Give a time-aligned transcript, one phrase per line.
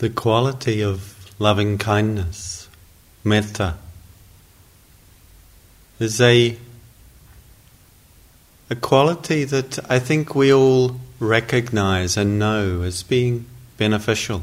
[0.00, 2.70] The quality of loving kindness,
[3.22, 3.74] metta,
[5.98, 6.56] is a,
[8.70, 13.44] a quality that I think we all recognize and know as being
[13.76, 14.40] beneficial,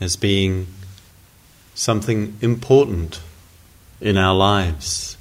[0.00, 0.68] as being
[1.74, 3.20] something important
[4.00, 5.18] in our lives.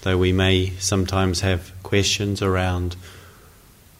[0.00, 2.96] Though we may sometimes have questions around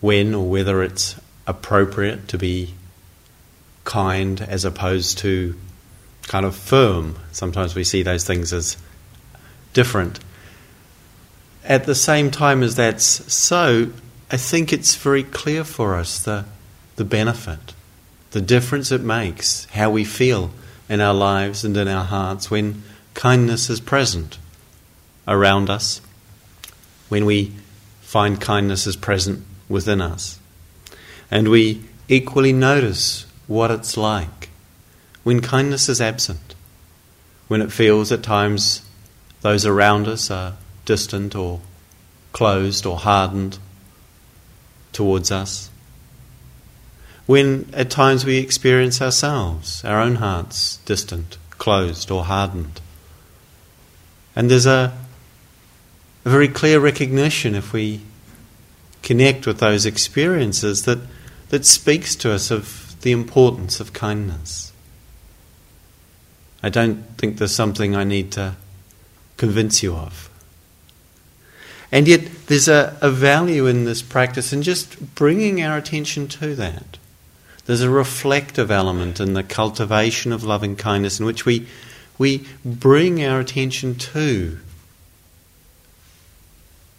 [0.00, 2.72] when or whether it's appropriate to be
[3.84, 5.54] kind as opposed to
[6.26, 7.16] kind of firm.
[7.32, 8.76] Sometimes we see those things as
[9.72, 10.20] different.
[11.64, 13.90] At the same time as that's so,
[14.30, 16.44] I think it's very clear for us the,
[16.96, 17.74] the benefit,
[18.30, 20.50] the difference it makes, how we feel
[20.88, 22.82] in our lives and in our hearts when
[23.14, 24.38] kindness is present
[25.26, 26.00] around us,
[27.08, 27.52] when we
[28.02, 30.38] find kindness is present within us.
[31.30, 34.50] And we equally notice what it's like
[35.24, 36.54] when kindness is absent,
[37.48, 38.82] when it feels at times
[39.40, 41.60] those around us are distant or
[42.32, 43.58] closed or hardened
[44.92, 45.70] towards us.
[47.26, 52.80] When at times we experience ourselves, our own hearts, distant, closed, or hardened.
[54.36, 54.92] And there's a,
[56.24, 58.02] a very clear recognition if we
[59.02, 60.98] connect with those experiences that,
[61.48, 64.72] that speaks to us of the importance of kindness.
[66.62, 68.56] I don't think there's something I need to
[69.36, 70.30] convince you of.
[71.92, 76.54] And yet, there's a, a value in this practice in just bringing our attention to
[76.54, 76.96] that.
[77.66, 81.68] There's a reflective element in the cultivation of loving kindness in which we,
[82.16, 84.58] we bring our attention to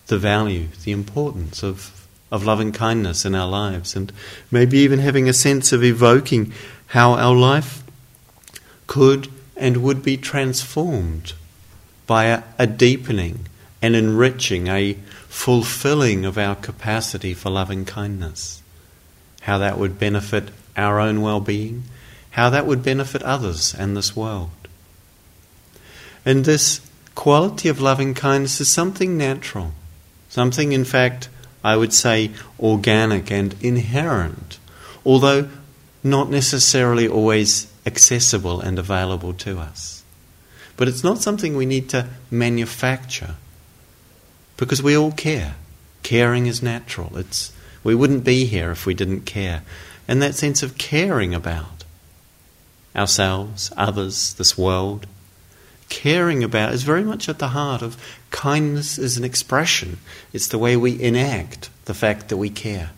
[0.05, 1.94] the value, the importance of
[2.31, 4.11] of loving kindness in our lives, and
[4.51, 6.51] maybe even having a sense of evoking
[6.87, 7.83] how our life
[8.87, 11.33] could and would be transformed
[12.07, 13.47] by a, a deepening
[13.81, 14.93] and enriching, a
[15.27, 18.61] fulfilling of our capacity for loving kindness.
[19.41, 21.83] How that would benefit our own well being,
[22.31, 24.49] how that would benefit others and this world.
[26.25, 26.81] And this
[27.13, 29.73] quality of loving kindness is something natural,
[30.29, 31.29] something, in fact,
[31.65, 34.59] I would say, organic and inherent,
[35.03, 35.49] although
[36.03, 40.03] not necessarily always accessible and available to us.
[40.77, 43.33] But it's not something we need to manufacture
[44.57, 45.55] because we all care.
[46.03, 47.17] Caring is natural.
[47.17, 47.51] It's,
[47.83, 49.63] we wouldn't be here if we didn't care.
[50.07, 51.83] And that sense of caring about
[52.95, 55.07] ourselves, others, this world,
[55.89, 57.97] caring about is very much at the heart of
[58.35, 59.97] kindness is an expression.
[60.33, 62.91] It's the way we enact the fact that we care.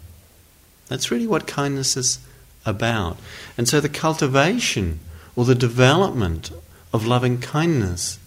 [0.88, 2.20] That's really what kindness is
[2.66, 3.18] about.
[3.56, 5.00] And so the cultivation
[5.36, 6.50] or the development
[6.92, 8.18] of loving kindness,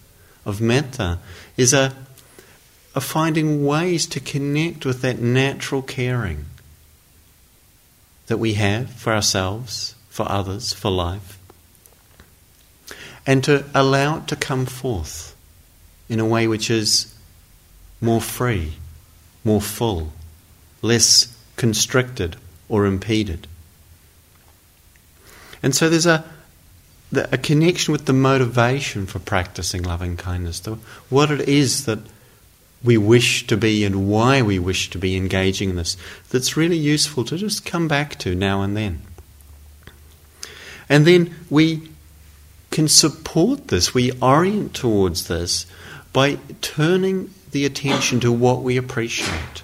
[0.45, 1.19] of metta,
[1.57, 1.93] is a,
[2.95, 6.45] a finding ways to connect with that natural caring
[8.27, 11.37] that we have for ourselves, for others, for life
[13.25, 15.30] and to allow it to come forth
[16.11, 17.15] in a way which is
[18.01, 18.73] more free,
[19.45, 20.11] more full,
[20.81, 22.35] less constricted
[22.67, 23.47] or impeded.
[25.63, 26.25] And so there's a,
[27.13, 30.75] a connection with the motivation for practicing loving kindness, the,
[31.09, 31.99] what it is that
[32.83, 35.95] we wish to be and why we wish to be engaging in this,
[36.29, 39.01] that's really useful to just come back to now and then.
[40.89, 41.89] And then we
[42.69, 45.67] can support this, we orient towards this
[46.13, 49.63] by turning the attention to what we appreciate,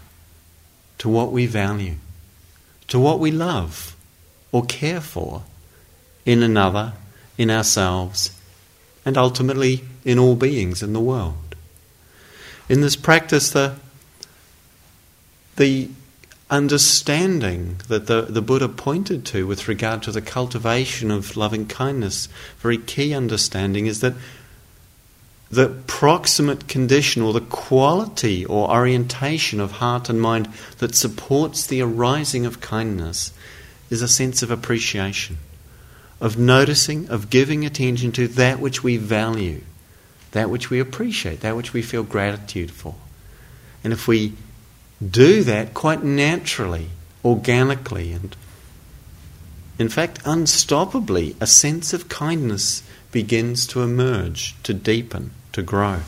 [0.97, 1.95] to what we value,
[2.87, 3.95] to what we love
[4.51, 5.43] or care for
[6.25, 6.93] in another,
[7.37, 8.39] in ourselves,
[9.05, 11.55] and ultimately in all beings in the world.
[12.69, 13.75] In this practice, the,
[15.55, 15.89] the
[16.49, 22.27] understanding that the, the Buddha pointed to with regard to the cultivation of loving kindness,
[22.59, 24.13] very key understanding, is that
[25.49, 30.49] the proximate condition or the quality or orientation of heart and mind
[30.79, 33.31] that supports the arising of kindness
[33.89, 35.37] is a sense of appreciation,
[36.19, 39.61] of noticing, of giving attention to that which we value,
[40.31, 42.95] that which we appreciate, that which we feel gratitude for.
[43.83, 44.33] And if we
[45.05, 46.89] do that quite naturally,
[47.23, 48.35] organically, and
[49.79, 55.99] in fact, unstoppably, a sense of kindness begins to emerge, to deepen, to grow.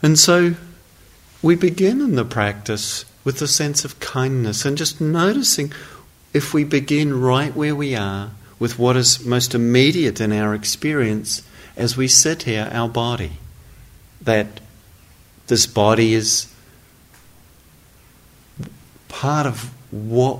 [0.00, 0.54] And so,
[1.42, 5.72] we begin in the practice with the sense of kindness and just noticing
[6.32, 8.30] if we begin right where we are
[8.60, 11.42] with what is most immediate in our experience
[11.76, 13.32] as we sit here, our body.
[14.22, 14.60] That
[15.48, 16.46] this body is
[19.08, 20.38] part of what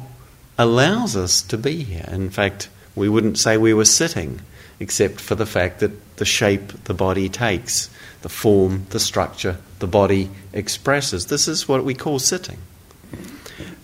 [0.57, 2.09] allows us to be here.
[2.12, 4.41] In fact, we wouldn't say we were sitting,
[4.81, 7.88] except for the fact that the shape the body takes,
[8.23, 11.27] the form, the structure the body expresses.
[11.27, 12.59] This is what we call sitting.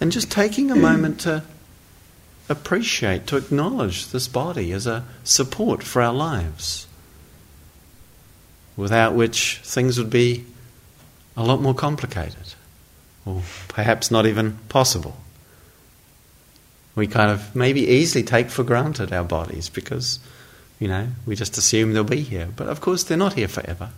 [0.01, 0.83] And just taking a hmm.
[0.83, 1.43] moment to
[2.49, 6.87] appreciate, to acknowledge this body as a support for our lives,
[8.77, 10.45] without which things would be
[11.37, 12.55] a lot more complicated,
[13.25, 15.17] or perhaps not even possible.
[16.95, 20.19] We kind of maybe easily take for granted our bodies because,
[20.79, 22.49] you know, we just assume they'll be here.
[22.55, 23.91] But of course, they're not here forever.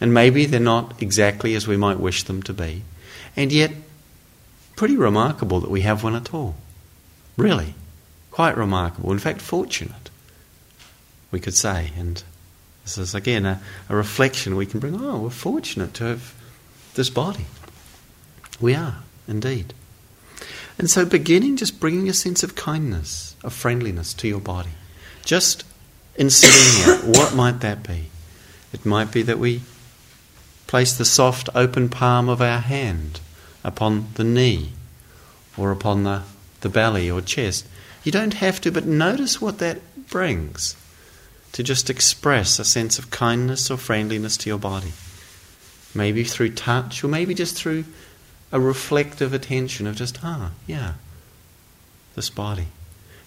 [0.00, 2.82] And maybe they're not exactly as we might wish them to be.
[3.36, 3.72] And yet,
[4.74, 6.56] pretty remarkable that we have one at all.
[7.36, 7.74] Really.
[8.30, 9.12] Quite remarkable.
[9.12, 10.10] In fact, fortunate,
[11.30, 11.92] we could say.
[11.96, 12.22] And
[12.84, 15.00] this is, again, a, a reflection we can bring.
[15.00, 16.34] Oh, we're fortunate to have
[16.94, 17.46] this body.
[18.60, 19.72] We are, indeed.
[20.78, 24.70] And so, beginning just bringing a sense of kindness, of friendliness to your body.
[25.24, 25.64] Just
[26.16, 28.06] in sitting here, what might that be?
[28.72, 29.62] It might be that we
[30.66, 33.20] place the soft open palm of our hand
[33.62, 34.72] upon the knee
[35.56, 36.22] or upon the,
[36.60, 37.66] the belly or chest.
[38.02, 40.76] You don't have to, but notice what that brings
[41.52, 44.92] to just express a sense of kindness or friendliness to your body.
[45.94, 47.84] Maybe through touch, or maybe just through
[48.52, 50.94] a reflective attention of just, ah, yeah,
[52.14, 52.66] this body.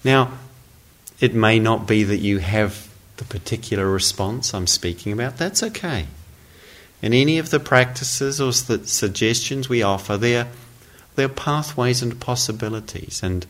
[0.03, 0.33] Now,
[1.19, 5.37] it may not be that you have the particular response I'm speaking about.
[5.37, 6.07] That's okay.
[7.01, 10.47] In any of the practices or the suggestions we offer, they're,
[11.15, 13.45] they're pathways and possibilities, and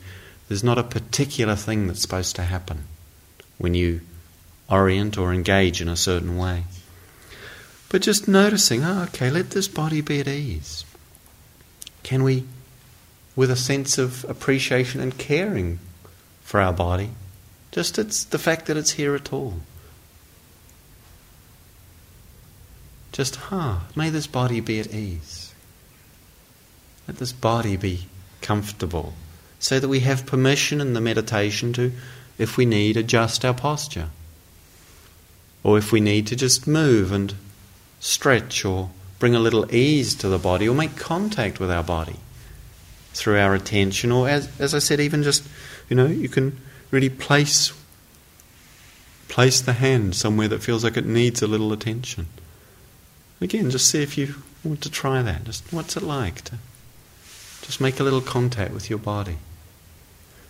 [0.48, 2.86] there's not a particular thing that's supposed to happen
[3.58, 4.02] when you
[4.70, 6.64] orient or engage in a certain way.
[7.90, 10.86] But just noticing, oh, okay, let this body be at ease.
[12.04, 12.46] Can we,
[13.36, 15.80] with a sense of appreciation and caring
[16.44, 17.10] for our body,
[17.72, 19.56] just it's the fact that it's here at all.
[23.12, 25.54] Just, huh, may this body be at ease.
[27.08, 28.06] Let this body be
[28.42, 29.14] comfortable
[29.60, 31.92] so that we have permission in the meditation to,
[32.38, 34.10] if we need, adjust our posture.
[35.64, 37.34] Or if we need to just move and
[38.00, 42.16] stretch or bring a little ease to the body or make contact with our body
[43.14, 45.46] through our attention or as, as I said even just
[45.90, 46.58] you know you can
[46.92, 47.74] really place
[49.28, 52.28] place the hand somewhere that feels like it needs a little attention
[53.42, 56.58] again just see if you want to try that just what's it like to
[57.62, 59.38] just make a little contact with your body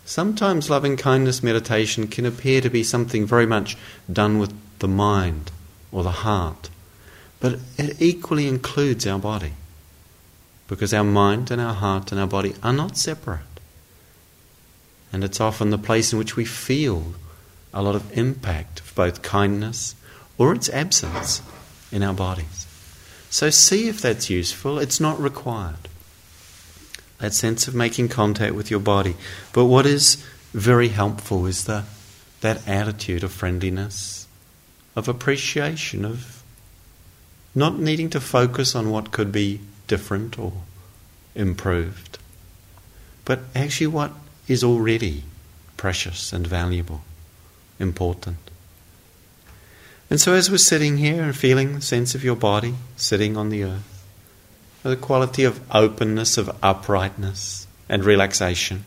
[0.04, 3.76] sometimes loving kindness meditation can appear to be something very much
[4.10, 5.50] done with the mind
[5.92, 6.70] or the heart
[7.40, 9.52] but it equally includes our body.
[10.68, 13.40] Because our mind and our heart and our body are not separate.
[15.12, 17.14] And it's often the place in which we feel
[17.72, 19.94] a lot of impact of both kindness
[20.38, 21.42] or its absence
[21.92, 22.66] in our bodies.
[23.30, 24.78] So see if that's useful.
[24.78, 25.88] It's not required.
[27.18, 29.14] That sense of making contact with your body.
[29.52, 31.84] But what is very helpful is the,
[32.40, 34.26] that attitude of friendliness,
[34.96, 36.42] of appreciation, of
[37.54, 40.52] not needing to focus on what could be different or
[41.34, 42.18] improved,
[43.24, 44.12] but actually what
[44.50, 45.22] is already
[45.76, 47.02] precious and valuable,
[47.78, 48.36] important.
[50.10, 53.48] And so, as we're sitting here and feeling the sense of your body sitting on
[53.50, 54.04] the earth,
[54.82, 58.84] the quality of openness, of uprightness, and relaxation.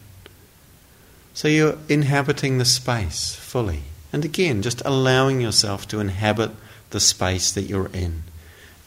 [1.34, 3.84] So, you're inhabiting the space fully.
[4.12, 6.52] And again, just allowing yourself to inhabit
[6.92, 8.24] the space that you're in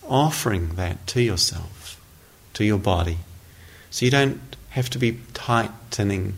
[0.09, 2.01] offering that to yourself,
[2.55, 3.19] to your body.
[3.91, 4.41] So you don't
[4.71, 6.35] have to be tightening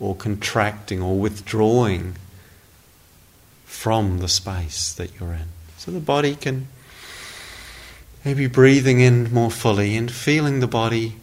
[0.00, 2.16] or contracting or withdrawing
[3.64, 5.48] from the space that you're in.
[5.78, 6.68] So the body can
[8.24, 11.16] maybe breathing in more fully and feeling the body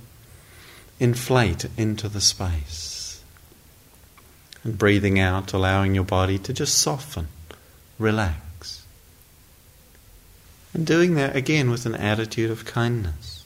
[0.99, 3.23] inflate into the space.
[4.63, 7.27] And breathing out, allowing your body to just soften,
[7.97, 8.83] relax.
[10.73, 13.45] And doing that again with an attitude of kindness.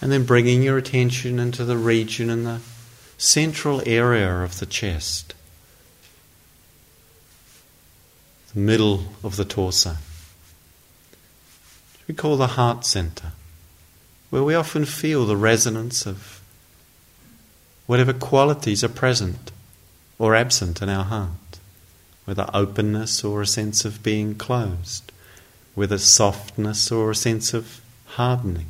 [0.00, 2.60] And then bringing your attention into the region in the
[3.18, 5.34] central area of the chest,
[8.52, 9.96] the middle of the torso.
[12.06, 13.32] we call the heart center,
[14.30, 16.40] where we often feel the resonance of
[17.86, 19.50] whatever qualities are present
[20.18, 21.58] or absent in our heart,
[22.24, 25.10] whether openness or a sense of being closed,
[25.74, 28.66] whether softness or a sense of hardening,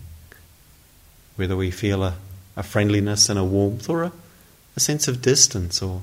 [1.37, 2.15] whether we feel a,
[2.57, 4.13] a friendliness and a warmth or a,
[4.77, 6.03] a sense of distance or,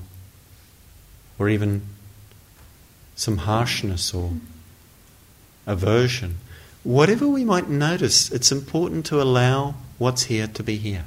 [1.38, 1.82] or even
[3.14, 4.32] some harshness or
[5.66, 6.38] aversion.
[6.82, 11.04] Whatever we might notice, it's important to allow what's here to be here.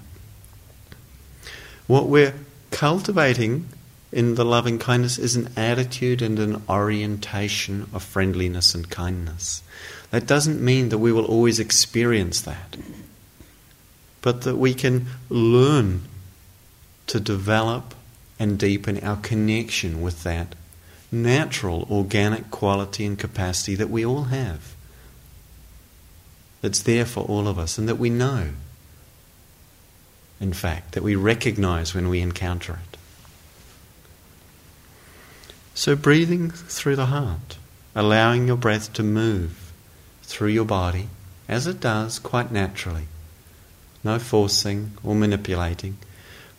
[1.86, 2.34] What we're
[2.72, 3.68] cultivating
[4.12, 9.62] in the loving kindness is an attitude and an orientation of friendliness and kindness.
[10.12, 12.78] That doesn't mean that we will always experience that,
[14.22, 16.04] but that we can learn
[17.08, 17.96] to develop
[18.40, 20.56] and deepen our connection with that
[21.12, 24.76] natural, organic quality and capacity that we all have.
[26.62, 28.50] That's there for all of us and that we know,
[30.40, 32.98] in fact, that we recognize when we encounter it.
[35.74, 37.58] So, breathing through the heart,
[37.96, 39.72] allowing your breath to move
[40.24, 41.08] through your body
[41.48, 43.08] as it does quite naturally.
[44.04, 45.98] No forcing or manipulating,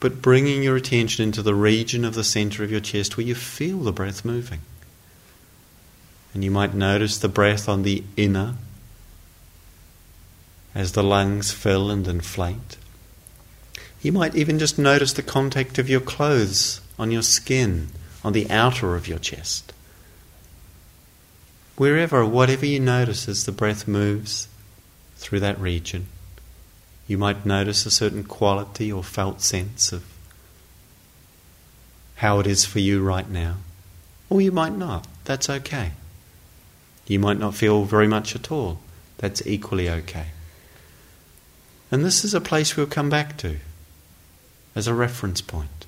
[0.00, 3.35] but bringing your attention into the region of the center of your chest where you
[3.35, 4.61] feel the breath moving.
[6.35, 8.55] And you might notice the breath on the inner
[10.75, 12.76] as the lungs fill and inflate.
[14.00, 17.88] You might even just notice the contact of your clothes on your skin
[18.23, 19.73] on the outer of your chest.
[21.76, 24.49] Wherever, whatever you notice as the breath moves
[25.17, 26.07] through that region,
[27.09, 30.05] you might notice a certain quality or felt sense of
[32.17, 33.57] how it is for you right now.
[34.31, 35.09] Or you might not.
[35.25, 35.93] That's okay.
[37.09, 38.79] You might not feel very much at all.
[39.17, 40.27] That's equally okay.
[41.91, 43.57] And this is a place we'll come back to
[44.77, 45.79] as a reference point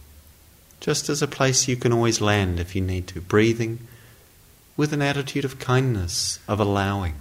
[0.80, 3.78] just as a place you can always land if you need to, breathing
[4.76, 7.14] with an attitude of kindness, of allowing.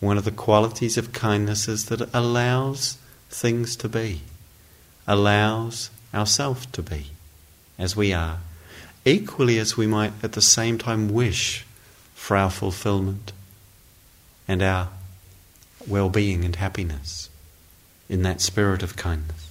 [0.00, 2.98] One of the qualities of kindness is that it allows
[3.30, 4.22] things to be,
[5.06, 7.06] allows ourselves to be
[7.78, 8.38] as we are,
[9.04, 11.66] equally as we might at the same time wish
[12.14, 13.32] for our fulfillment
[14.46, 14.88] and our
[15.86, 17.28] well being and happiness
[18.08, 19.50] in that spirit of kindness.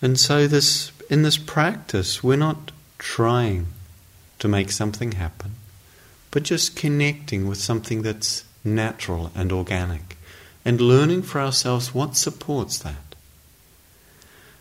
[0.00, 3.66] And so this in this practice we're not trying
[4.38, 5.52] to make something happen,
[6.30, 10.16] but just connecting with something that's natural and organic
[10.64, 13.14] and learning for ourselves what supports that.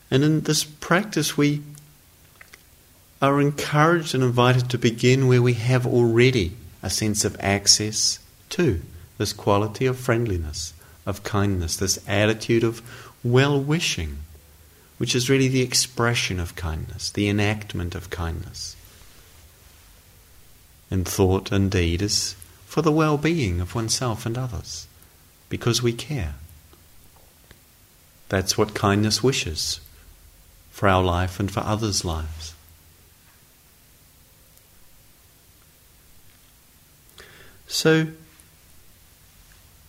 [0.10, 1.62] And in this practice we
[3.22, 8.20] are encouraged and invited to begin where we have already a sense of access
[8.52, 8.82] to
[9.18, 10.74] this quality of friendliness,
[11.06, 12.82] of kindness, this attitude of
[13.24, 14.20] well wishing
[14.98, 18.77] which is really the expression of kindness, the enactment of kindness.
[20.90, 24.88] In thought and deed is for the well being of oneself and others,
[25.50, 26.36] because we care.
[28.30, 29.80] That's what kindness wishes
[30.72, 32.54] for our life and for others' lives.
[37.68, 38.08] So,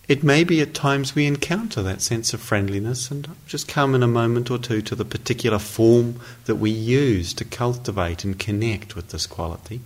[0.07, 3.93] it may be at times we encounter that sense of friendliness, and I'll just come
[3.93, 8.39] in a moment or two to the particular form that we use to cultivate and
[8.39, 9.81] connect with this quality.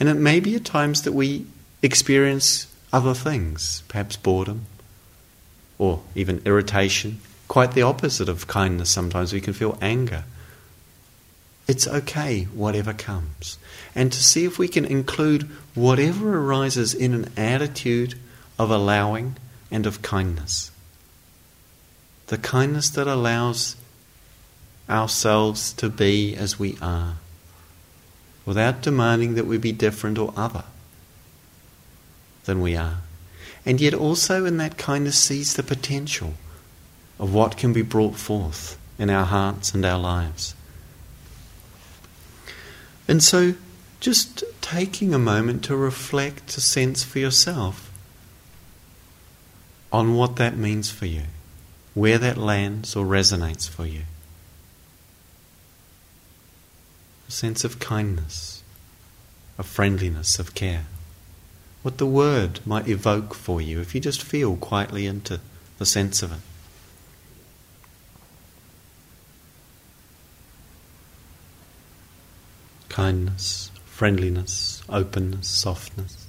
[0.00, 1.46] And it may be at times that we
[1.82, 4.66] experience other things, perhaps boredom
[5.78, 8.90] or even irritation, quite the opposite of kindness.
[8.90, 10.24] Sometimes we can feel anger.
[11.66, 13.58] It's okay, whatever comes.
[13.94, 18.14] And to see if we can include whatever arises in an attitude
[18.58, 19.36] of allowing
[19.70, 20.70] and of kindness.
[22.28, 23.76] The kindness that allows
[24.88, 27.16] ourselves to be as we are,
[28.48, 30.64] without demanding that we be different or other
[32.44, 32.96] than we are.
[33.66, 36.32] And yet, also in that kindness, sees the potential
[37.18, 40.54] of what can be brought forth in our hearts and our lives.
[43.06, 43.52] And so,
[44.00, 47.92] just taking a moment to reflect, to sense for yourself
[49.92, 51.24] on what that means for you,
[51.92, 54.04] where that lands or resonates for you.
[57.28, 58.62] A sense of kindness,
[59.58, 60.86] of friendliness, of care.
[61.82, 65.40] What the word might evoke for you if you just feel quietly into
[65.76, 66.38] the sense of it.
[72.88, 76.26] Kindness, friendliness, openness, softness.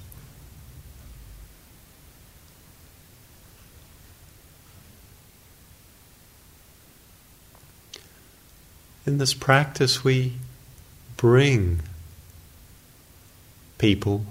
[9.06, 10.34] In this practice, we
[11.20, 11.82] bring
[13.76, 14.24] people,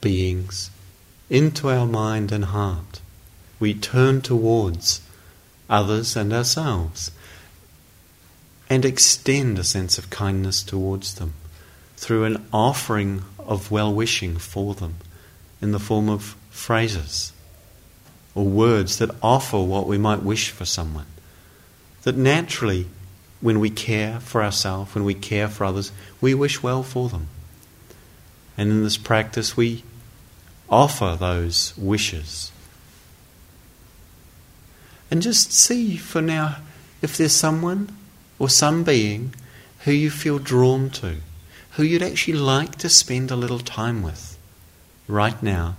[0.00, 0.70] beings,
[1.28, 3.00] into our mind and heart.
[3.58, 5.00] We turn towards
[5.68, 7.10] others and ourselves
[8.70, 11.32] and extend a sense of kindness towards them
[11.96, 14.94] through an offering of well wishing for them
[15.60, 17.32] in the form of phrases
[18.36, 21.06] or words that offer what we might wish for someone.
[22.04, 22.86] That naturally,
[23.40, 27.28] when we care for ourselves, when we care for others, we wish well for them.
[28.56, 29.84] And in this practice, we
[30.68, 32.50] offer those wishes.
[35.10, 36.56] And just see for now
[37.02, 37.96] if there's someone
[38.38, 39.34] or some being
[39.80, 41.16] who you feel drawn to,
[41.72, 44.36] who you'd actually like to spend a little time with
[45.06, 45.76] right now,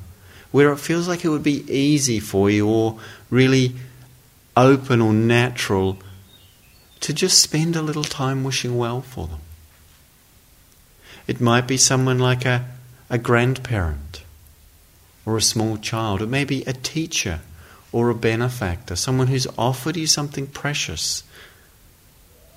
[0.51, 2.99] where it feels like it would be easy for you or
[3.29, 3.75] really
[4.55, 5.97] open or natural
[7.01, 9.39] to just spend a little time wishing well for them.
[11.27, 12.65] It might be someone like a,
[13.09, 14.23] a grandparent
[15.25, 16.21] or a small child.
[16.21, 17.41] It may be a teacher
[17.91, 21.23] or a benefactor, someone who's offered you something precious,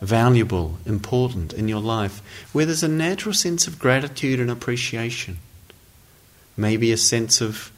[0.01, 5.39] valuable, important in your life, where there's a natural sense of gratitude and appreciation.
[6.57, 7.73] Maybe a sense of,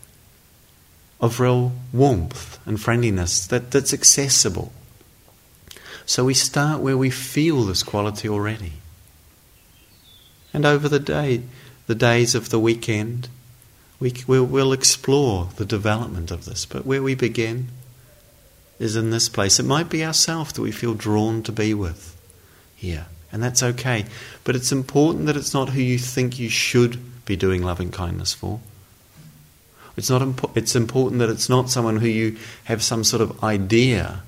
[1.20, 4.72] of real warmth and friendliness that, that's accessible.
[6.12, 8.74] So we start where we feel this quality already.
[10.52, 11.44] And over the day,
[11.86, 13.30] the days of the weekend,
[13.98, 16.66] we, we'll, explore the development of this.
[16.66, 17.68] But where we begin
[18.78, 19.58] is in this place.
[19.58, 22.14] It might be ourself that we feel drawn to be with
[22.76, 24.04] here, and that's okay.
[24.44, 28.34] But it's important that it's not who you think you should be doing loving kindness
[28.34, 28.60] for.
[29.96, 30.20] It's not.
[30.20, 34.20] Impo- it's important that it's not someone who you have some sort of idea.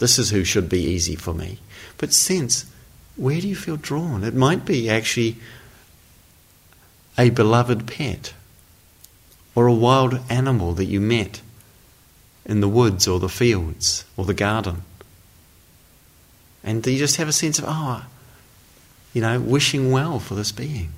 [0.00, 1.58] This is who should be easy for me.
[1.98, 2.64] But sense,
[3.16, 4.24] where do you feel drawn?
[4.24, 5.36] It might be actually
[7.18, 8.32] a beloved pet
[9.54, 11.42] or a wild animal that you met
[12.46, 14.84] in the woods or the fields or the garden.
[16.64, 18.06] And do you just have a sense of, oh,
[19.12, 20.94] you know, wishing well for this being.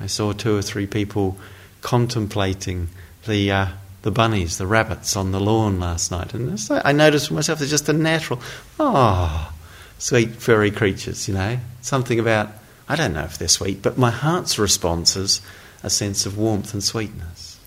[0.00, 1.36] I saw two or three people
[1.82, 2.88] contemplating
[3.28, 3.66] the, uh,
[4.02, 6.34] the bunnies, the rabbits on the lawn last night.
[6.34, 8.40] And I noticed for myself, they're just a natural,
[8.78, 9.52] oh,
[9.98, 11.58] sweet furry creatures, you know.
[11.80, 12.50] Something about
[12.88, 15.40] I don't know if they're sweet, but my heart's response is
[15.82, 17.58] a sense of warmth and sweetness.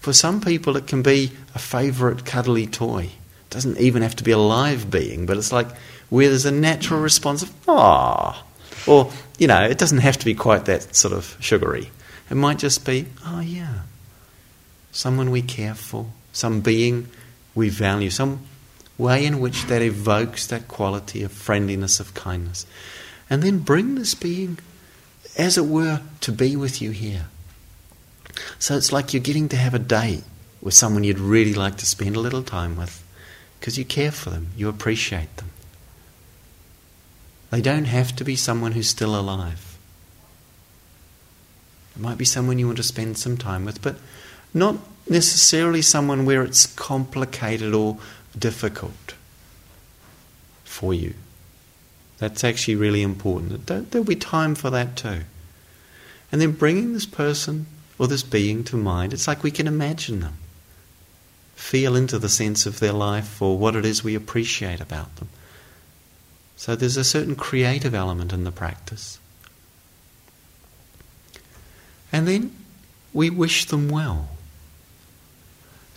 [0.00, 3.04] For some people, it can be a favourite cuddly toy.
[3.04, 5.68] It doesn't even have to be a live being, but it's like
[6.08, 8.44] where there's a natural response of, ah.
[8.86, 11.90] Or, you know, it doesn't have to be quite that sort of sugary.
[12.30, 13.80] It might just be, oh, yeah.
[14.92, 17.08] Someone we care for, some being
[17.54, 18.40] we value, some
[18.96, 22.66] way in which that evokes that quality of friendliness, of kindness
[23.30, 24.58] and then bring this being,
[25.36, 27.26] as it were, to be with you here.
[28.58, 30.24] So it's like you're getting to have a date
[30.60, 33.04] with someone you'd really like to spend a little time with
[33.58, 35.50] because you care for them, you appreciate them.
[37.50, 39.78] They don't have to be someone who's still alive.
[41.96, 43.96] It might be someone you want to spend some time with, but
[44.54, 44.76] not
[45.08, 47.98] necessarily someone where it's complicated or
[48.38, 49.14] difficult
[50.64, 51.14] for you.
[52.18, 53.66] That's actually really important.
[53.66, 55.20] There'll be time for that too.
[56.30, 57.66] And then bringing this person
[57.98, 60.34] or this being to mind, it's like we can imagine them,
[61.54, 65.28] feel into the sense of their life or what it is we appreciate about them.
[66.56, 69.20] So there's a certain creative element in the practice.
[72.12, 72.54] And then
[73.12, 74.28] we wish them well.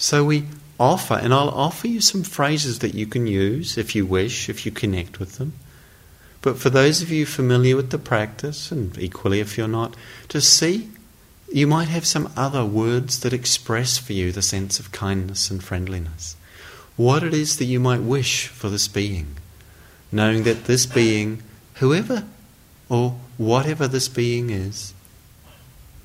[0.01, 0.45] So we
[0.79, 4.65] offer, and I'll offer you some phrases that you can use if you wish, if
[4.65, 5.53] you connect with them.
[6.41, 9.95] But for those of you familiar with the practice, and equally if you're not,
[10.29, 10.89] to see
[11.53, 15.63] you might have some other words that express for you the sense of kindness and
[15.63, 16.35] friendliness.
[16.97, 19.35] What it is that you might wish for this being,
[20.11, 21.43] knowing that this being,
[21.75, 22.23] whoever
[22.89, 24.95] or whatever this being is,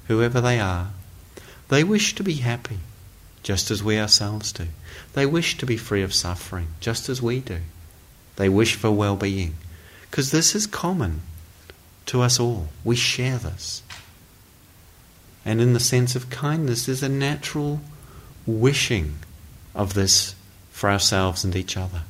[0.09, 0.89] whoever they are,
[1.71, 2.81] they wish to be happy,
[3.47, 4.67] just as we ourselves do.
[5.13, 7.61] They wish to be free of suffering, just as we do.
[8.35, 9.55] They wish for well being.
[10.11, 11.21] Because this is common
[12.07, 12.67] to us all.
[12.83, 13.85] We share this.
[15.45, 17.81] And in the sense of kindness, there's a natural
[18.47, 19.19] wishing
[19.77, 20.35] of this
[20.73, 22.03] for ourselves and each other.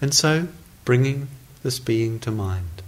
[0.00, 0.48] And so,
[0.84, 1.28] bringing
[1.62, 2.82] this being to mind,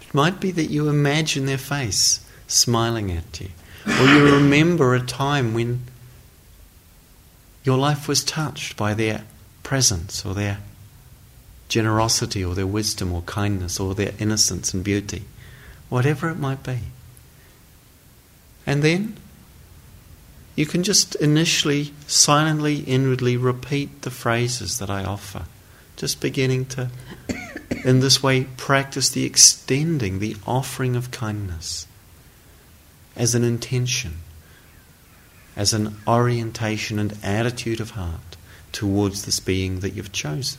[0.00, 3.48] It might be that you imagine their face smiling at you,
[3.86, 5.82] or you remember a time when
[7.64, 9.24] your life was touched by their
[9.62, 10.58] presence or their
[11.68, 15.22] generosity or their wisdom or kindness or their innocence and beauty,
[15.88, 16.78] whatever it might be.
[18.66, 19.16] And then
[20.56, 25.44] you can just initially, silently, inwardly repeat the phrases that I offer.
[25.96, 26.90] Just beginning to,
[27.84, 31.86] in this way, practice the extending, the offering of kindness
[33.20, 34.16] as an intention,
[35.54, 38.38] as an orientation and attitude of heart
[38.72, 40.58] towards this being that you've chosen.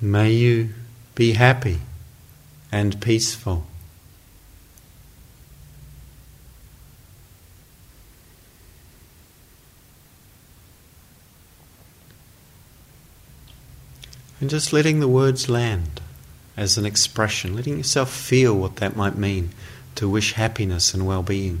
[0.00, 0.70] May you
[1.14, 1.80] be happy
[2.72, 3.66] and peaceful.
[14.40, 16.00] And just letting the words land
[16.56, 19.50] as an expression, letting yourself feel what that might mean
[19.94, 21.60] to wish happiness and well being.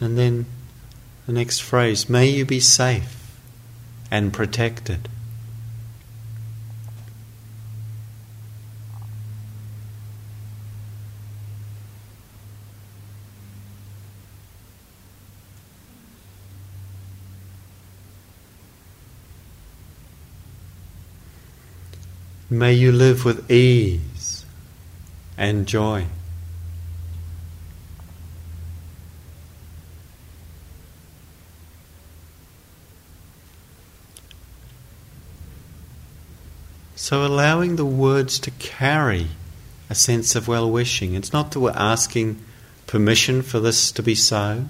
[0.00, 0.46] And then
[1.26, 3.38] the next phrase, may you be safe
[4.10, 5.08] and protected.
[22.54, 24.46] May you live with ease
[25.36, 26.06] and joy.
[36.94, 39.26] So, allowing the words to carry
[39.90, 41.14] a sense of well wishing.
[41.14, 42.38] It's not that we're asking
[42.86, 44.66] permission for this to be so,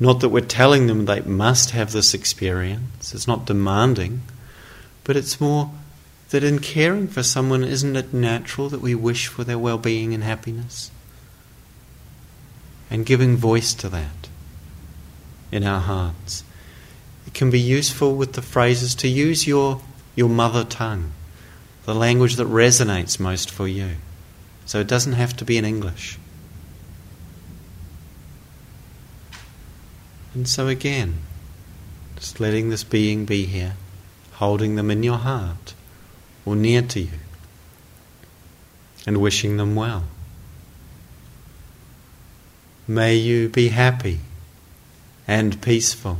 [0.00, 4.22] not that we're telling them they must have this experience, it's not demanding,
[5.04, 5.70] but it's more
[6.30, 10.12] that in caring for someone, isn't it natural that we wish for their well being
[10.12, 10.90] and happiness?
[12.90, 14.28] And giving voice to that
[15.50, 16.44] in our hearts.
[17.26, 19.80] It can be useful with the phrases to use your,
[20.16, 21.12] your mother tongue,
[21.84, 23.96] the language that resonates most for you.
[24.66, 26.18] So it doesn't have to be in English.
[30.34, 31.18] And so again,
[32.16, 33.74] just letting this being be here,
[34.32, 35.74] holding them in your heart
[36.44, 37.18] or near to you
[39.06, 40.04] and wishing them well.
[42.86, 44.20] May you be happy
[45.26, 46.18] and peaceful.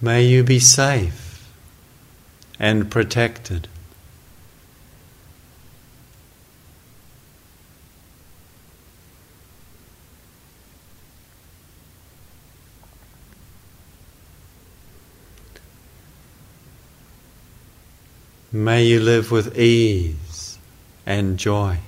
[0.00, 1.46] May you be safe
[2.58, 3.68] and protected.
[18.52, 20.58] May you live with ease
[21.06, 21.78] and joy.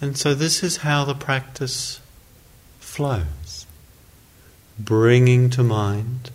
[0.00, 2.00] And so, this is how the practice
[2.78, 3.66] flows
[4.78, 6.30] bringing to mind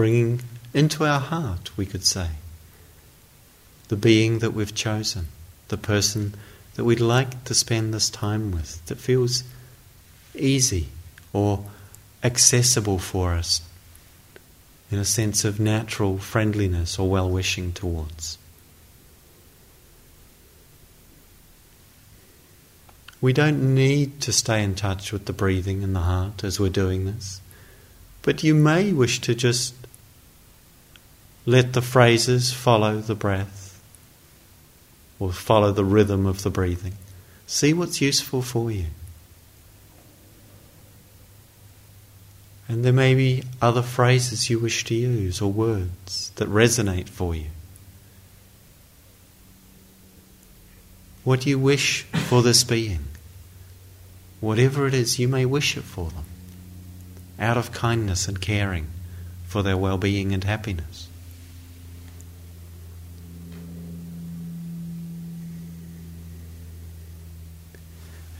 [0.00, 0.40] bringing
[0.72, 2.28] into our heart, we could say,
[3.88, 5.28] the being that we've chosen,
[5.68, 6.34] the person
[6.74, 9.44] that we'd like to spend this time with, that feels
[10.34, 10.88] easy
[11.34, 11.66] or
[12.24, 13.60] accessible for us
[14.90, 18.38] in a sense of natural friendliness or well wishing towards.
[23.20, 26.70] We don't need to stay in touch with the breathing and the heart as we're
[26.70, 27.42] doing this,
[28.22, 29.74] but you may wish to just
[31.50, 33.82] let the phrases follow the breath
[35.18, 36.94] or follow the rhythm of the breathing.
[37.46, 38.86] See what's useful for you.
[42.68, 47.34] And there may be other phrases you wish to use or words that resonate for
[47.34, 47.46] you.
[51.24, 53.08] What do you wish for this being?
[54.40, 56.24] Whatever it is, you may wish it for them
[57.40, 58.86] out of kindness and caring
[59.46, 61.09] for their well being and happiness.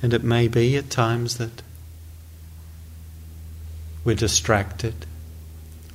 [0.02, 1.62] And it may be at times that
[4.04, 5.06] we're distracted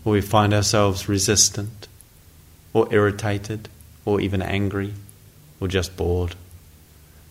[0.06, 1.88] or we find ourselves resistant,
[2.74, 3.68] or irritated,
[4.06, 4.94] or even angry,
[5.60, 6.36] or just bored.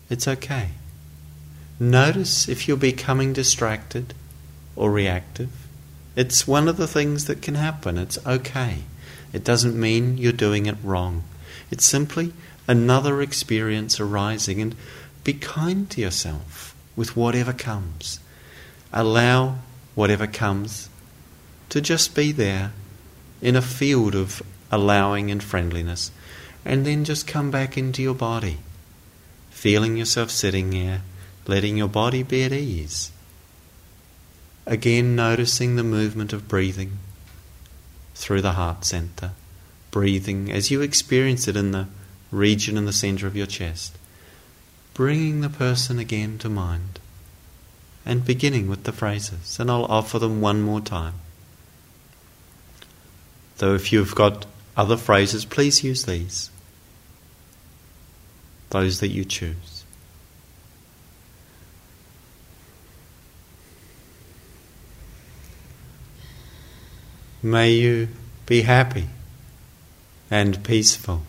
[0.09, 0.69] It's okay.
[1.79, 4.13] Notice if you're becoming distracted
[4.75, 5.49] or reactive.
[6.17, 7.97] It's one of the things that can happen.
[7.97, 8.79] It's okay.
[9.31, 11.23] It doesn't mean you're doing it wrong.
[11.71, 12.33] It's simply
[12.67, 14.75] another experience arising, and
[15.25, 18.21] be kind to yourself with whatever comes.
[18.93, 19.55] Allow
[19.95, 20.87] whatever comes
[21.67, 22.71] to just be there
[23.41, 26.11] in a field of allowing and friendliness,
[26.63, 28.59] and then just come back into your body,
[29.49, 31.01] feeling yourself sitting there,
[31.47, 33.11] letting your body be at ease.
[34.65, 36.99] Again, noticing the movement of breathing
[38.13, 39.31] through the heart center,
[39.91, 41.87] breathing as you experience it in the
[42.31, 43.97] region in the center of your chest,
[44.95, 46.99] bringing the person again to mind,
[48.05, 49.59] and beginning with the phrases.
[49.59, 51.15] And I'll offer them one more time.
[53.57, 56.49] Though if you've got other phrases, please use these,
[58.69, 59.83] those that you choose.
[67.43, 68.07] May you
[68.45, 69.07] be happy
[70.31, 71.23] and peaceful.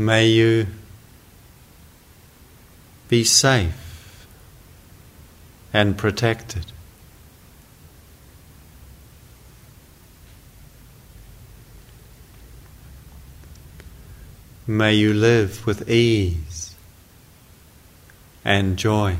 [0.00, 0.68] May you
[3.08, 4.28] be safe
[5.72, 6.70] and protected.
[14.68, 16.76] May you live with ease
[18.44, 19.16] and joy.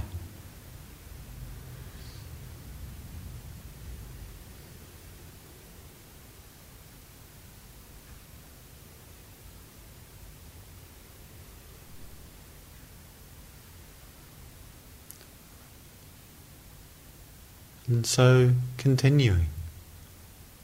[17.99, 19.49] And so continuing,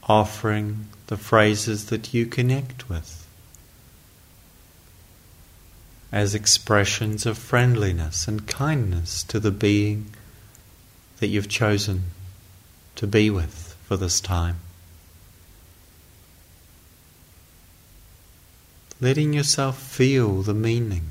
[0.03, 3.27] offering the phrases that you connect with
[6.13, 10.11] as expressions of friendliness and kindness to the being
[11.19, 12.03] that you've chosen
[12.95, 14.59] to be with for this time.
[19.01, 21.09] Letting yourself feel the meaning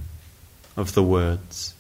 [0.75, 1.75] of the words.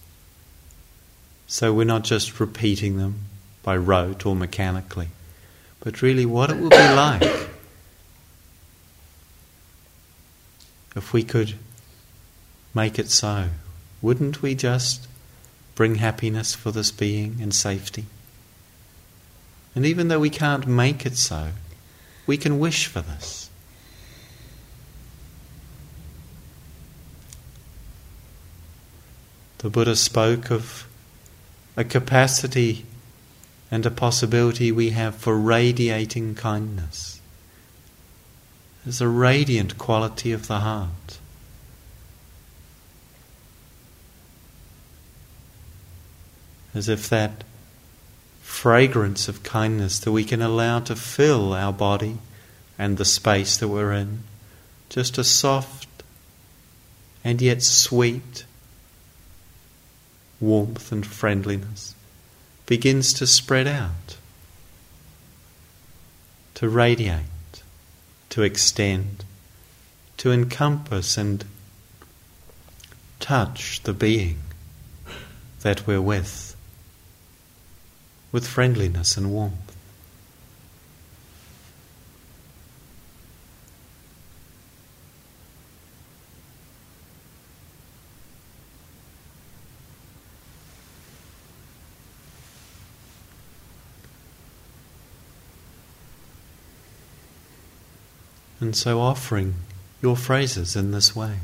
[1.46, 3.20] So we're not just repeating them
[3.64, 5.08] by rote or mechanically,
[5.80, 7.48] but really what it would be like
[10.94, 11.54] if we could
[12.72, 13.48] make it so?
[14.00, 15.08] Wouldn't we just
[15.74, 18.04] bring happiness for this being and safety?
[19.74, 21.48] And even though we can't make it so,
[22.26, 23.50] we can wish for this.
[29.58, 30.86] The Buddha spoke of
[31.76, 32.84] a capacity
[33.70, 37.20] and a possibility we have for radiating kindness.
[38.84, 41.18] There's a radiant quality of the heart.
[46.74, 47.44] as if that
[48.42, 52.18] fragrance of kindness that we can allow to fill our body
[52.76, 54.24] and the space that we're in,
[54.88, 55.88] just a soft
[57.22, 58.44] and yet sweet
[60.40, 61.94] warmth and friendliness
[62.66, 64.16] begins to spread out,
[66.54, 67.62] to radiate,
[68.30, 69.24] to extend,
[70.16, 71.44] to encompass and
[73.20, 74.38] touch the being
[75.62, 76.54] that we're with
[78.34, 79.63] with friendliness and warmth.
[98.64, 99.56] And so offering
[100.00, 101.40] your phrases in this way.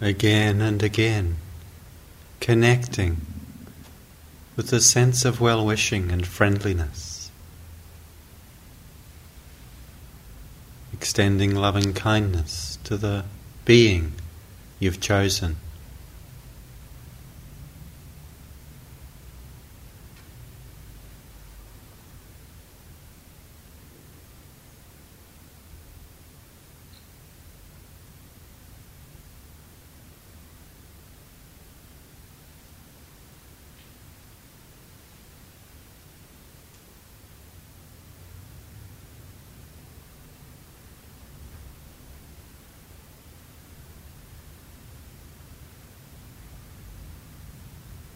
[0.00, 1.36] Again and again,
[2.40, 3.18] connecting
[4.56, 7.30] with the sense of well wishing and friendliness,
[10.92, 13.24] extending loving kindness to the
[13.64, 14.12] being
[14.78, 15.56] you've chosen.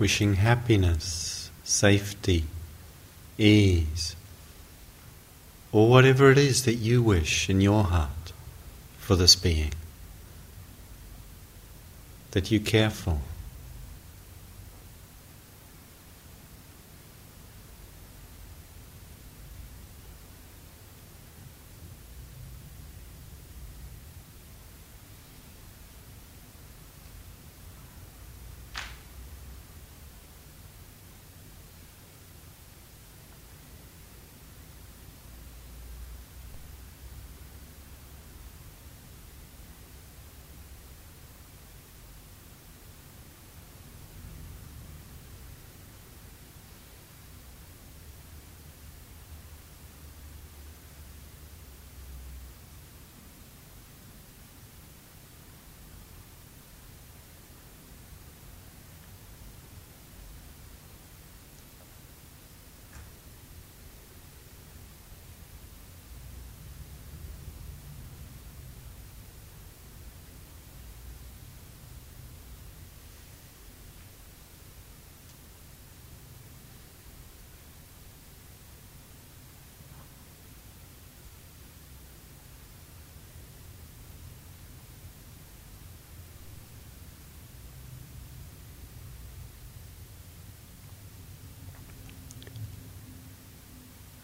[0.05, 2.45] Wishing happiness, safety,
[3.39, 4.15] ease,
[5.73, 8.35] or whatever it is that you wish in your heart
[8.99, 9.73] for this being
[12.33, 13.19] that you care for.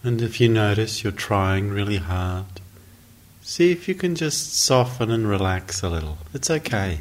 [0.03, 2.61] And if you notice you're trying really hard,
[3.43, 6.19] see if you can just soften and relax a little.
[6.33, 7.01] It's okay.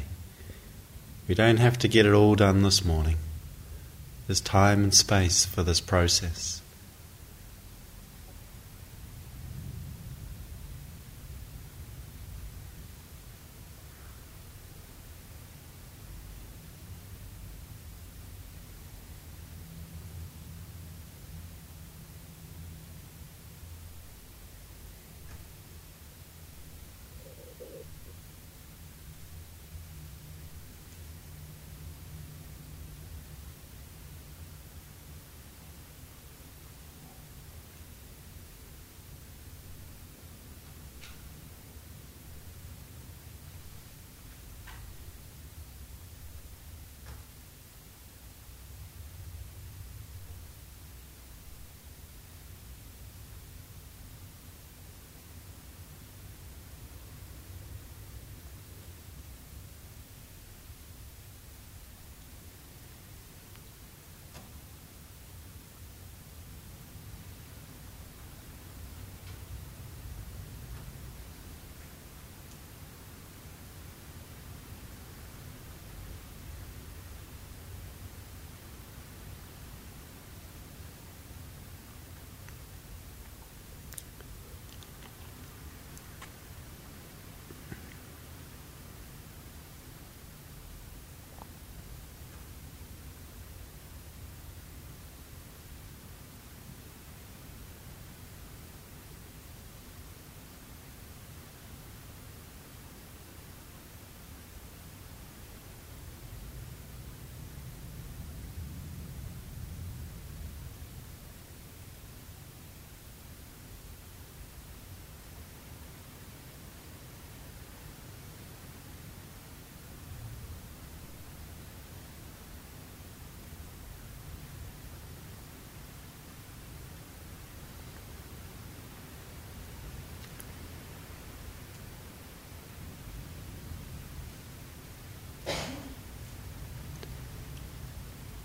[1.26, 3.16] We don't have to get it all done this morning.
[4.26, 6.59] There's time and space for this process.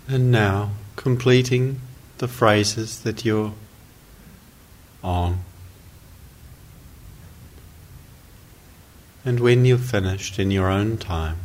[0.08, 1.80] And now, completing
[2.18, 3.52] the phrases that you're
[5.02, 5.40] on.
[9.24, 11.38] And when you've finished in your own time,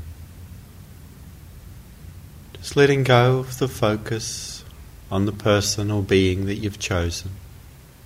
[2.61, 4.63] Just letting go of the focus
[5.09, 7.31] on the person or being that you've chosen,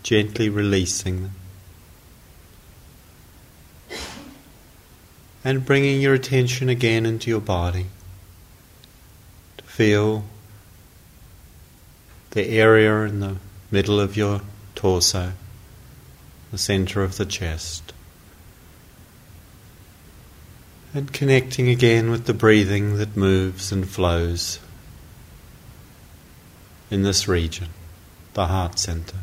[0.02, 1.36] gently releasing them.
[5.44, 7.88] And bringing your attention again into your body
[9.58, 10.24] to feel
[12.36, 13.38] the area in the
[13.72, 14.42] middle of your
[14.76, 15.32] torso,
[16.52, 17.94] the center of the chest.
[20.94, 24.60] And connecting again with the breathing that moves and flows
[26.92, 27.70] in this region,
[28.34, 29.20] the heart center.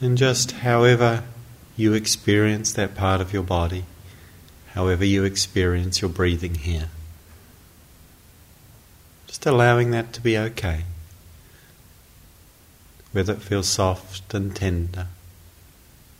[0.00, 1.24] And just however
[1.76, 3.84] you experience that part of your body,
[4.74, 6.88] however you experience your breathing here,
[9.26, 10.84] just allowing that to be okay
[13.12, 15.08] whether it feels soft and tender,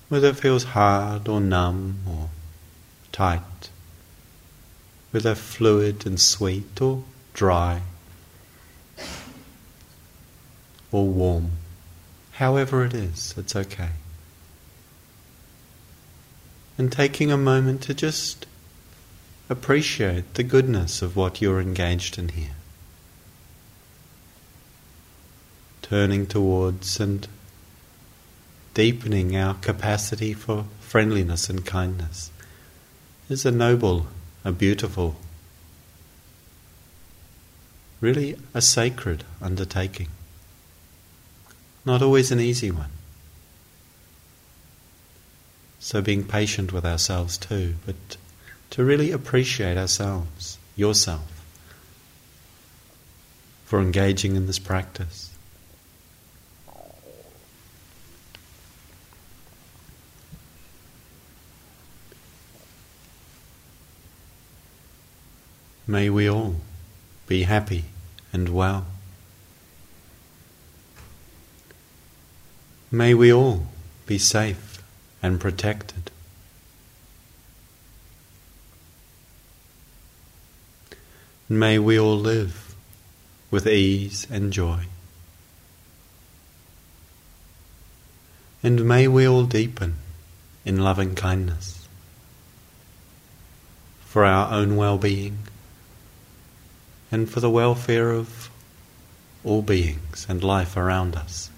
[0.08, 2.28] whether it feels hard or numb or
[3.12, 3.70] tight,
[5.10, 7.82] whether fluid and sweet or dry
[10.90, 11.52] or warm.
[12.32, 13.90] However it is, it's okay.
[16.80, 18.46] And taking a moment to just
[19.50, 22.56] appreciate the goodness of what you're engaged in here.
[25.82, 27.28] turning towards and
[28.72, 32.30] deepening our capacity for friendliness and kindness
[33.28, 34.06] is a noble,
[34.42, 35.16] a beautiful,
[38.00, 40.08] really a sacred undertaking.
[41.84, 42.90] Not always an easy one.
[45.82, 47.96] So being patient with ourselves too, but
[48.68, 51.42] to really appreciate ourselves, yourself,
[53.64, 55.30] for engaging in this practice.
[65.86, 66.56] May we all
[67.26, 67.86] be happy
[68.34, 68.86] and well.
[72.92, 73.66] May we all
[74.06, 74.69] be safe
[75.22, 76.10] and protected.
[81.48, 82.74] May we all live
[83.50, 84.84] with ease and joy.
[88.62, 89.96] And may we all deepen
[90.64, 91.88] in loving kindness
[94.04, 95.38] for our own well being
[97.10, 98.50] and for the welfare of
[99.42, 101.50] all beings and life around us.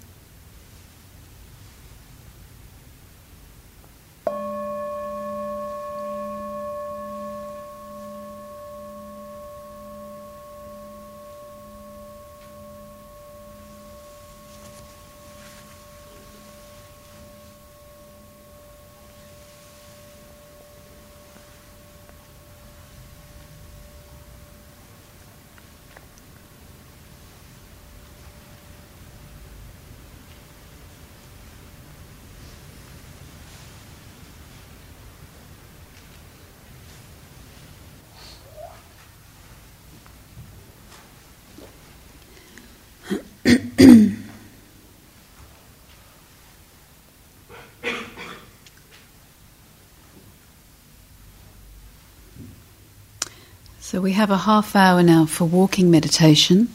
[53.93, 56.67] So we have a half hour now for walking meditation,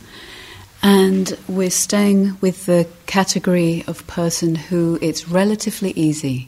[0.84, 6.46] and we're staying with the category of person who it's relatively easy.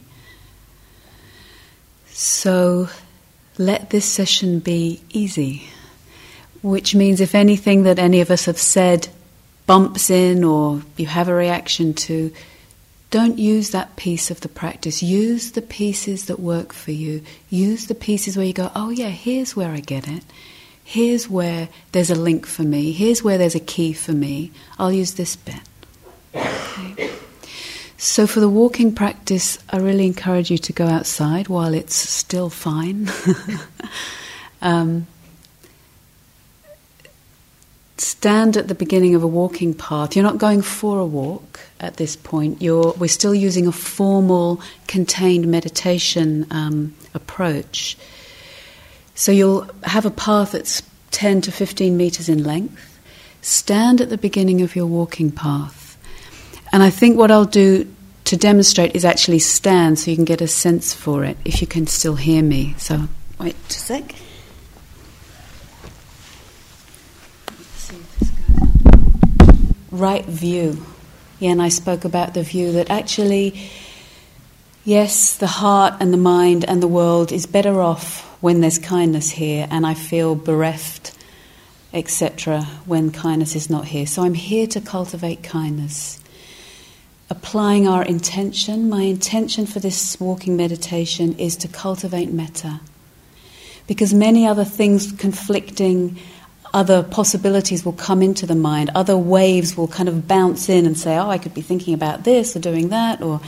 [2.07, 2.87] So
[3.57, 5.63] let this session be easy,
[6.61, 9.09] which means if anything that any of us have said
[9.65, 12.31] bumps in or you have a reaction to,
[13.09, 15.03] don't use that piece of the practice.
[15.03, 17.23] Use the pieces that work for you.
[17.49, 20.23] Use the pieces where you go, oh, yeah, here's where I get it
[20.91, 24.91] here's where there's a link for me, here's where there's a key for me, I'll
[24.91, 25.61] use this bit.
[26.35, 27.09] Okay.
[27.97, 32.49] So, for the walking practice, I really encourage you to go outside while it's still
[32.49, 33.09] fine.
[34.61, 35.07] um,
[37.97, 40.13] stand at the beginning of a walking path.
[40.15, 42.61] You're not going for a walk at this point.
[42.61, 47.97] You're, we're still using a formal, contained meditation um, approach.
[49.21, 52.99] So you'll have a path that's 10 to 15 meters in length.
[53.43, 55.95] Stand at the beginning of your walking path.
[56.73, 57.87] And I think what I'll do
[58.23, 61.67] to demonstrate is actually stand so you can get a sense for it if you
[61.67, 62.73] can still hear me.
[62.79, 63.09] So,
[63.39, 64.15] wait a sec.
[69.91, 70.83] Right view.
[71.37, 73.69] Yeah, and I spoke about the view that actually
[74.83, 79.29] Yes, the heart and the mind and the world is better off when there's kindness
[79.29, 81.15] here, and I feel bereft,
[81.93, 84.05] etc., when kindness is not here.
[84.05, 86.19] So I'm here to cultivate kindness.
[87.29, 92.81] Applying our intention, my intention for this walking meditation is to cultivate metta.
[93.87, 96.17] Because many other things conflicting,
[96.73, 100.97] other possibilities will come into the mind, other waves will kind of bounce in and
[100.97, 103.39] say, oh, I could be thinking about this or doing that, or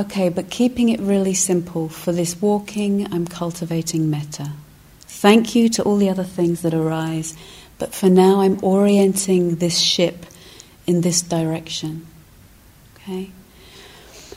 [0.00, 1.90] Okay, but keeping it really simple.
[1.90, 4.52] For this walking, I'm cultivating metta.
[5.00, 7.36] Thank you to all the other things that arise,
[7.76, 10.24] but for now, I'm orienting this ship
[10.86, 12.06] in this direction.
[12.96, 13.30] Okay?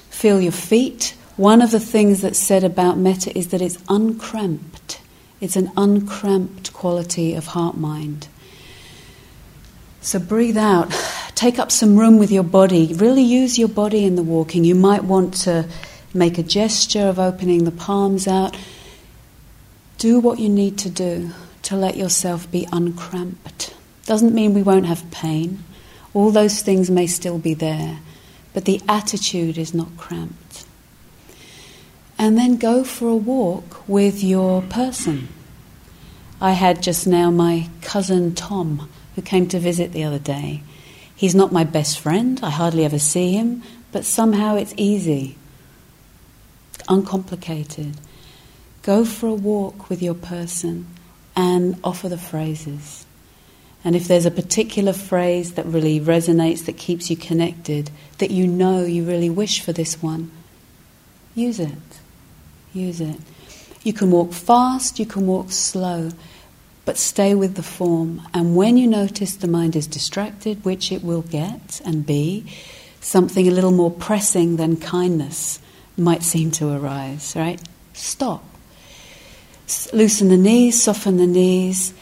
[0.09, 1.15] Feel your feet.
[1.37, 4.99] One of the things that's said about metta is that it's uncramped.
[5.39, 8.27] It's an uncramped quality of heart mind.
[10.01, 10.93] So breathe out
[11.35, 12.93] take up some room with your body.
[12.93, 14.63] Really use your body in the walking.
[14.63, 15.67] You might want to
[16.13, 18.55] make a gesture of opening the palms out.
[19.97, 21.31] Do what you need to do
[21.63, 23.73] to let yourself be uncramped.
[24.05, 25.63] Doesn't mean we won't have pain.
[26.13, 27.99] All those things may still be there,
[28.53, 30.65] but the attitude is not cramped.
[32.19, 35.29] And then go for a walk with your person.
[36.39, 40.61] I had just now my cousin Tom, who came to visit the other day.
[41.15, 45.37] He's not my best friend, I hardly ever see him, but somehow it's easy,
[46.89, 47.95] uncomplicated.
[48.81, 50.87] Go for a walk with your person
[51.35, 53.05] and offer the phrases.
[53.85, 58.47] And if there's a particular phrase that really resonates, that keeps you connected, that you
[58.47, 60.31] know you really wish for this one,
[61.35, 61.77] use it.
[62.73, 63.19] Use it.
[63.83, 66.11] You can walk fast, you can walk slow
[66.85, 68.21] but stay with the form.
[68.33, 72.45] And when you notice the mind is distracted, which it will get and be,
[72.99, 75.59] something a little more pressing than kindness
[75.97, 77.61] might seem to arise, right?
[77.93, 78.43] Stop.
[79.93, 81.93] Loosen the knees, soften the knees,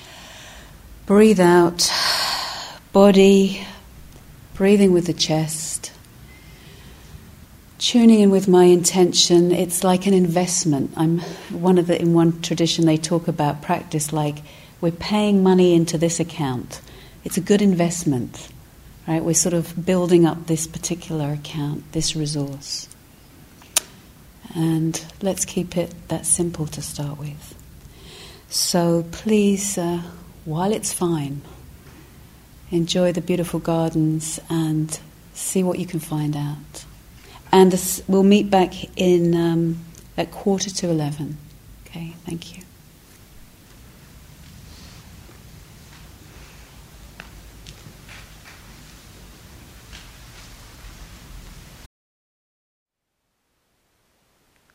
[1.06, 1.92] breathe out,
[2.92, 3.66] body,
[4.56, 5.92] breathing with the chest.
[7.78, 10.92] Tuning in with my intention, it's like an investment.
[10.96, 11.20] I'm
[11.50, 14.38] one of the in one tradition they talk about practice like
[14.82, 16.82] we're paying money into this account.
[17.24, 18.50] It's a good investment,
[19.08, 19.24] right?
[19.24, 22.90] We're sort of building up this particular account, this resource.
[24.56, 27.56] And let's keep it that simple to start with.
[28.50, 30.02] So please, uh,
[30.44, 31.42] while it's fine,
[32.70, 35.00] enjoy the beautiful gardens and
[35.34, 36.86] see what you can find out.
[37.52, 37.74] And
[38.08, 39.86] we'll meet back in um,
[40.18, 41.38] at quarter to eleven.
[41.86, 42.64] Okay, thank you.